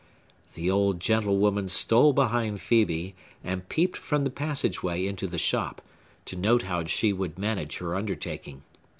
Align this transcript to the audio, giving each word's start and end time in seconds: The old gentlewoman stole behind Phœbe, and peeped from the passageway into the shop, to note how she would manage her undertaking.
The 0.55 0.71
old 0.71 0.99
gentlewoman 0.99 1.69
stole 1.69 2.11
behind 2.11 2.57
Phœbe, 2.57 3.13
and 3.43 3.69
peeped 3.69 3.95
from 3.97 4.23
the 4.23 4.31
passageway 4.31 5.05
into 5.05 5.27
the 5.27 5.37
shop, 5.37 5.79
to 6.25 6.35
note 6.35 6.63
how 6.63 6.85
she 6.85 7.13
would 7.13 7.37
manage 7.37 7.77
her 7.77 7.93
undertaking. 7.95 8.63